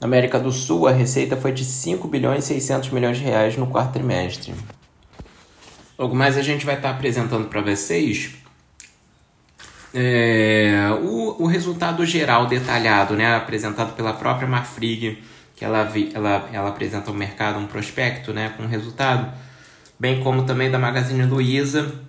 Na 0.00 0.06
América 0.06 0.40
do 0.40 0.50
Sul, 0.50 0.88
a 0.88 0.92
receita 0.92 1.36
foi 1.36 1.52
de 1.52 1.64
5 1.64 2.08
bilhões 2.08 2.44
e 2.44 2.48
600 2.48 2.90
milhões 2.90 3.18
de 3.18 3.24
reais 3.24 3.56
no 3.56 3.66
quarto 3.66 3.92
trimestre. 3.92 4.54
Logo 5.98 6.16
mais 6.16 6.36
a 6.36 6.42
gente 6.42 6.64
vai 6.64 6.76
estar 6.76 6.90
apresentando 6.90 7.48
para 7.48 7.60
vocês 7.60 8.30
é, 9.92 10.88
o, 11.02 11.44
o 11.44 11.46
resultado 11.46 12.04
geral 12.06 12.46
detalhado, 12.46 13.14
né, 13.14 13.34
apresentado 13.34 13.94
pela 13.94 14.12
própria 14.12 14.48
Marfrig, 14.48 15.18
que 15.60 15.64
ela, 15.66 15.92
ela, 16.14 16.48
ela 16.54 16.68
apresenta 16.70 17.10
ao 17.10 17.14
mercado 17.14 17.58
um 17.58 17.66
prospecto 17.66 18.32
né, 18.32 18.54
com 18.56 18.64
resultado, 18.64 19.30
bem 19.98 20.20
como 20.20 20.46
também 20.46 20.70
da 20.70 20.78
Magazine 20.78 21.22
Luiza, 21.24 22.00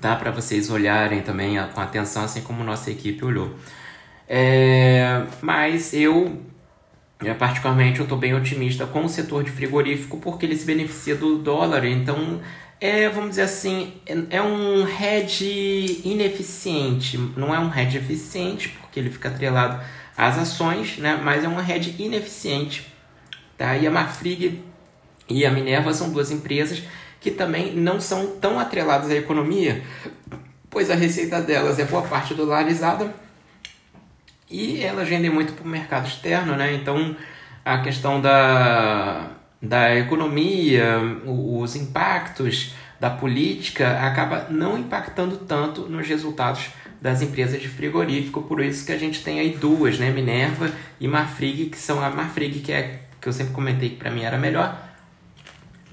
tá? 0.00 0.16
Para 0.16 0.30
vocês 0.30 0.70
olharem 0.70 1.20
também 1.20 1.58
com 1.74 1.78
atenção, 1.78 2.24
assim 2.24 2.40
como 2.40 2.64
nossa 2.64 2.90
equipe 2.90 3.22
olhou. 3.22 3.54
É, 4.26 5.24
mas 5.42 5.92
eu, 5.92 6.40
particularmente, 7.38 7.98
eu 7.98 8.04
estou 8.04 8.16
bem 8.16 8.34
otimista 8.34 8.86
com 8.86 9.04
o 9.04 9.08
setor 9.10 9.44
de 9.44 9.50
frigorífico 9.50 10.16
porque 10.16 10.46
ele 10.46 10.56
se 10.56 10.64
beneficia 10.64 11.16
do 11.16 11.36
dólar, 11.36 11.84
então 11.84 12.40
é, 12.80 13.10
vamos 13.10 13.30
dizer 13.30 13.42
assim, 13.42 13.92
é, 14.06 14.38
é 14.38 14.42
um 14.42 14.88
hedge 14.88 16.00
ineficiente. 16.02 17.18
Não 17.36 17.54
é 17.54 17.58
um 17.58 17.70
hedge 17.70 17.98
eficiente, 17.98 18.70
porque 18.70 18.98
ele 18.98 19.10
fica 19.10 19.28
atrelado 19.28 19.84
às 20.16 20.38
ações, 20.38 20.98
né? 20.98 21.20
mas 21.22 21.44
é 21.44 21.48
um 21.48 21.60
hedge 21.60 21.94
ineficiente. 21.98 22.92
Tá? 23.56 23.76
E 23.76 23.86
a 23.86 23.90
Marfrig 23.90 24.62
e 25.28 25.44
a 25.44 25.50
Minerva 25.50 25.92
são 25.92 26.10
duas 26.10 26.30
empresas 26.30 26.82
que 27.20 27.30
também 27.30 27.74
não 27.74 28.00
são 28.00 28.38
tão 28.38 28.58
atreladas 28.58 29.10
à 29.10 29.14
economia, 29.14 29.82
pois 30.70 30.90
a 30.90 30.94
receita 30.94 31.40
delas 31.40 31.78
é 31.78 31.84
boa 31.84 32.02
parte 32.02 32.34
dolarizada 32.34 33.12
e 34.48 34.82
elas 34.82 35.08
vendem 35.08 35.30
muito 35.30 35.52
para 35.54 35.64
o 35.64 35.68
mercado 35.68 36.06
externo, 36.06 36.54
né? 36.54 36.72
Então 36.74 37.16
a 37.64 37.78
questão 37.78 38.20
da, 38.20 39.30
da 39.60 39.96
economia, 39.96 41.00
os 41.24 41.74
impactos 41.74 42.74
da 43.00 43.10
política 43.10 44.06
acaba 44.06 44.46
não 44.48 44.78
impactando 44.78 45.36
tanto 45.38 45.82
nos 45.82 46.06
resultados 46.06 46.68
das 47.00 47.22
empresas 47.22 47.60
de 47.60 47.68
frigorífico, 47.68 48.42
por 48.42 48.62
isso 48.62 48.84
que 48.84 48.92
a 48.92 48.98
gente 48.98 49.22
tem 49.22 49.40
aí 49.40 49.56
duas, 49.56 49.98
né, 49.98 50.10
Minerva 50.10 50.70
e 50.98 51.06
Marfrig, 51.06 51.66
que 51.66 51.78
são 51.78 52.02
a 52.02 52.10
Marfrig 52.10 52.60
que 52.60 52.72
é 52.72 53.00
que 53.20 53.28
eu 53.28 53.32
sempre 53.32 53.52
comentei 53.52 53.90
que 53.90 53.96
para 53.96 54.10
mim 54.10 54.22
era 54.22 54.38
melhor, 54.38 54.86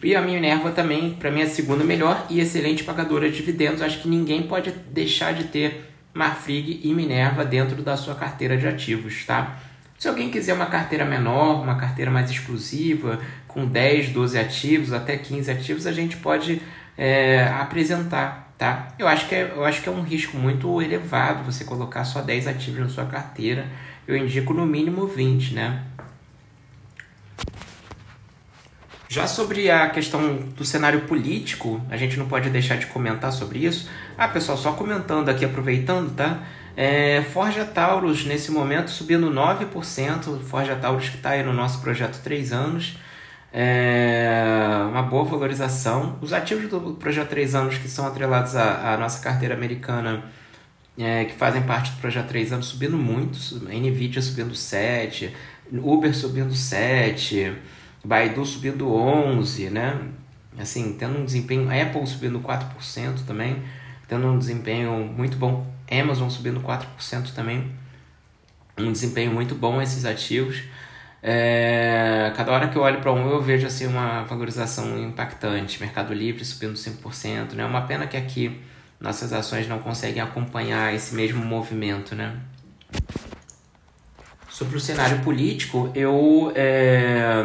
e 0.03 0.15
a 0.17 0.22
Minerva 0.22 0.72
também, 0.72 1.12
para 1.12 1.31
mim, 1.31 1.39
é 1.39 1.43
a 1.43 1.50
segunda 1.50 1.83
melhor 1.83 2.27
e 2.29 2.41
excelente 2.41 2.83
pagadora 2.83 3.29
de 3.29 3.38
dividendos. 3.38 3.81
Acho 3.81 4.01
que 4.01 4.10
ninguém 4.10 4.43
pode 4.43 4.69
deixar 4.91 5.33
de 5.33 5.45
ter 5.45 5.89
Marfrig 6.13 6.81
e 6.83 6.93
Minerva 6.93 7.45
dentro 7.45 7.81
da 7.81 7.95
sua 7.95 8.13
carteira 8.13 8.57
de 8.57 8.67
ativos, 8.67 9.25
tá? 9.25 9.57
Se 9.98 10.10
alguém 10.10 10.29
quiser 10.29 10.53
uma 10.53 10.65
carteira 10.65 11.05
menor, 11.05 11.63
uma 11.63 11.75
carteira 11.75 12.12
mais 12.12 12.29
exclusiva, 12.29 13.22
com 13.48 13.65
10, 13.65 14.10
12 14.10 14.38
ativos, 14.38 14.91
até 14.91 15.15
15 15.15 15.50
ativos, 15.50 15.88
a 15.88 15.93
gente 15.93 16.17
pode 16.17 16.62
é, 16.98 17.43
apresentar, 17.43 18.52
tá? 18.63 18.88
Eu 18.98 19.10
acho, 19.10 19.27
que 19.27 19.36
é, 19.36 19.51
eu 19.53 19.65
acho 19.65 19.82
que 19.82 19.89
é 19.89 19.91
um 19.91 20.01
risco 20.01 20.38
muito 20.38 20.82
elevado 20.82 21.43
você 21.43 21.65
colocar 21.65 22.05
só 22.05 22.22
10 22.22 22.48
ativos 22.48 22.79
na 22.79 22.88
sua 22.88 23.05
carteira. 23.05 23.67
Eu 24.08 24.15
indico 24.15 24.53
no 24.53 24.65
mínimo 24.65 25.05
20, 25.05 25.53
né? 25.53 25.84
Já 29.10 29.27
sobre 29.27 29.70
a 29.70 29.89
questão 29.89 30.38
do 30.55 30.63
cenário 30.63 31.01
político, 31.01 31.82
a 31.89 31.98
gente 31.98 32.17
não 32.17 32.25
pode 32.25 32.50
deixar 32.50 32.77
de 32.77 32.86
comentar 32.86 33.34
sobre 33.34 33.60
isso. 33.60 33.89
Ah, 34.17 34.29
pessoal, 34.29 34.58
só 34.58 34.72
comentando 34.72 35.27
aqui, 35.27 35.43
aproveitando, 35.43 36.15
tá? 36.15 36.39
É, 36.74 37.22
Forja 37.34 37.65
Taurus, 37.65 38.24
nesse 38.24 38.50
momento, 38.50 38.89
subindo 38.91 39.29
9%. 39.29 40.39
Forja 40.39 40.74
Taurus 40.77 41.10
que 41.10 41.17
está 41.17 41.32
aí 41.32 41.43
no 41.43 41.51
nosso 41.51 41.82
projeto 41.82 42.22
3 42.24 42.53
anos. 42.53 42.98
É, 43.55 44.88
uma 44.89 45.03
boa 45.03 45.24
valorização. 45.24 46.17
Os 46.19 46.33
ativos 46.33 46.67
do 46.67 46.95
projeto 46.95 47.29
3 47.29 47.53
anos 47.53 47.77
que 47.77 47.88
são 47.88 48.07
atrelados 48.07 48.55
à, 48.55 48.93
à 48.93 48.98
nossa 48.98 49.22
carteira 49.22 49.53
americana, 49.53 50.24
é, 50.98 51.25
que 51.25 51.33
fazem 51.33 51.62
parte 51.62 51.91
do 51.91 51.98
projeto 51.98 52.29
3 52.29 52.53
anos, 52.53 52.65
subindo 52.65 52.98
muito. 52.98 53.38
Nvidia 53.69 54.22
subindo 54.24 54.53
7%, 54.53 55.31
Uber 55.72 56.15
subindo 56.15 56.51
7%. 56.51 57.53
Baidu 58.03 58.45
subindo 58.45 58.86
11%, 58.86 59.69
né? 59.69 59.98
Assim, 60.57 60.93
tendo 61.00 61.19
um 61.19 61.25
desempenho, 61.25 61.69
Apple 61.69 62.05
subindo 62.05 62.39
4% 62.39 63.25
também, 63.25 63.63
tendo 64.07 64.27
um 64.27 64.38
desempenho 64.38 65.05
muito 65.05 65.38
bom, 65.38 65.65
Amazon 65.89 66.29
subindo 66.29 66.60
4% 66.60 67.33
também, 67.33 67.72
um 68.77 68.91
desempenho 68.91 69.31
muito 69.31 69.55
bom 69.55 69.81
esses 69.81 70.05
ativos. 70.05 70.63
É, 71.25 72.33
cada 72.35 72.51
hora 72.51 72.67
que 72.67 72.75
eu 72.75 72.81
olho 72.81 72.99
para 72.99 73.13
um 73.13 73.29
eu 73.29 73.41
vejo 73.41 73.65
assim 73.65 73.87
uma 73.87 74.23
valorização 74.23 74.99
impactante, 74.99 75.79
Mercado 75.79 76.13
Livre 76.13 76.43
subindo 76.43 76.73
5%, 76.73 77.53
né? 77.53 77.63
Uma 77.63 77.83
pena 77.83 78.05
que 78.05 78.17
aqui 78.17 78.59
nossas 78.99 79.31
ações 79.31 79.65
não 79.65 79.79
conseguem 79.79 80.21
acompanhar 80.21 80.93
esse 80.93 81.15
mesmo 81.15 81.43
movimento, 81.45 82.13
né? 82.13 82.35
Sobre 84.49 84.75
o 84.75 84.79
cenário 84.81 85.21
político, 85.21 85.89
eu 85.95 86.51
é, 86.55 87.41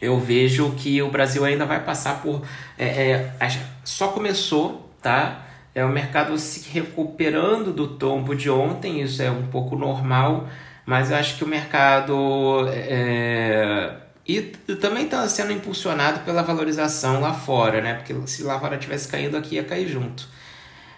eu 0.00 0.18
vejo 0.18 0.72
que 0.72 1.02
o 1.02 1.10
Brasil 1.10 1.44
ainda 1.44 1.66
vai 1.66 1.84
passar 1.84 2.22
por. 2.22 2.42
É, 2.78 2.84
é, 2.86 3.34
só 3.84 4.08
começou, 4.08 4.90
tá? 5.02 5.44
É 5.74 5.84
o 5.84 5.88
mercado 5.88 6.36
se 6.38 6.68
recuperando 6.70 7.72
do 7.72 7.88
tombo 7.88 8.34
de 8.34 8.48
ontem, 8.48 9.02
isso 9.02 9.22
é 9.22 9.30
um 9.30 9.46
pouco 9.48 9.76
normal, 9.76 10.48
mas 10.88 11.10
eu 11.10 11.18
acho 11.18 11.36
que 11.36 11.44
o 11.44 11.46
mercado. 11.46 12.66
É, 12.72 13.94
e 14.26 14.40
também 14.80 15.04
está 15.04 15.28
sendo 15.28 15.52
impulsionado 15.52 16.20
pela 16.20 16.42
valorização 16.42 17.20
lá 17.20 17.34
fora, 17.34 17.82
né? 17.82 17.92
Porque 17.92 18.14
se 18.26 18.42
lá 18.42 18.58
fora 18.58 18.78
tivesse 18.78 19.06
caído 19.06 19.36
aqui, 19.36 19.56
ia 19.56 19.64
cair 19.64 19.86
junto. 19.86 20.26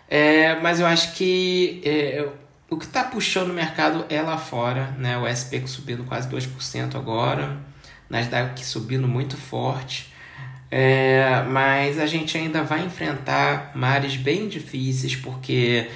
É, 0.08 0.54
mas 0.60 0.78
eu 0.78 0.86
acho 0.86 1.14
que 1.14 1.82
é, 1.84 2.24
o 2.70 2.76
que 2.76 2.84
está 2.84 3.02
puxando 3.02 3.50
o 3.50 3.52
mercado 3.52 4.04
é 4.08 4.22
lá 4.22 4.38
fora, 4.38 4.94
né? 4.96 5.18
O 5.18 5.26
SP 5.26 5.58
subindo 5.66 6.04
quase 6.04 6.28
2% 6.28 6.94
agora. 6.94 7.56
Nasdaq 8.08 8.64
subindo 8.64 9.08
muito 9.08 9.36
forte. 9.36 10.14
É, 10.70 11.42
mas 11.48 11.98
a 11.98 12.06
gente 12.06 12.38
ainda 12.38 12.62
vai 12.62 12.84
enfrentar 12.84 13.72
mares 13.74 14.14
bem 14.14 14.46
difíceis 14.46 15.16
porque 15.16 15.90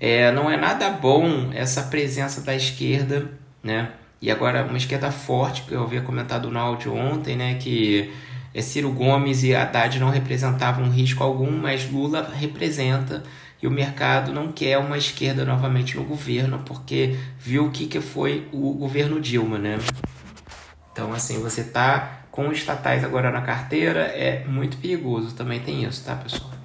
é, 0.00 0.30
não 0.32 0.50
é 0.50 0.56
nada 0.56 0.90
bom 0.90 1.50
essa 1.52 1.82
presença 1.84 2.40
da 2.40 2.54
esquerda, 2.54 3.30
né? 3.62 3.90
E 4.20 4.30
agora 4.30 4.64
uma 4.64 4.76
esquerda 4.76 5.10
forte, 5.10 5.62
que 5.62 5.72
eu 5.72 5.82
havia 5.82 6.00
comentado 6.00 6.50
no 6.50 6.58
áudio 6.58 6.94
ontem, 6.94 7.36
né? 7.36 7.54
Que 7.54 8.12
é 8.54 8.62
Ciro 8.62 8.90
Gomes 8.90 9.42
e 9.42 9.54
Haddad 9.54 9.98
não 9.98 10.10
representavam 10.10 10.88
risco 10.88 11.22
algum, 11.22 11.50
mas 11.50 11.90
Lula 11.90 12.32
representa. 12.34 13.22
E 13.62 13.66
o 13.66 13.70
mercado 13.70 14.32
não 14.32 14.52
quer 14.52 14.78
uma 14.78 14.98
esquerda 14.98 15.44
novamente 15.44 15.96
no 15.96 16.04
governo, 16.04 16.60
porque 16.66 17.16
viu 17.38 17.66
o 17.66 17.70
que, 17.70 17.86
que 17.86 18.00
foi 18.00 18.46
o 18.52 18.72
governo 18.74 19.20
Dilma, 19.20 19.58
né? 19.58 19.78
Então, 20.92 21.12
assim, 21.12 21.40
você 21.40 21.64
tá 21.64 22.24
com 22.30 22.52
estatais 22.52 23.02
agora 23.04 23.30
na 23.30 23.42
carteira 23.42 24.00
é 24.00 24.44
muito 24.46 24.76
perigoso. 24.76 25.34
Também 25.34 25.60
tem 25.60 25.84
isso, 25.84 26.04
tá, 26.04 26.14
pessoal? 26.14 26.63